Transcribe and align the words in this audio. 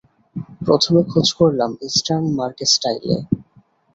প্রথমে 0.65 1.01
খোঁজ 1.11 1.27
করলাম 1.39 1.71
ইষ্টার্ন 1.87 2.25
মার্কেস্টাইলে। 2.39 3.17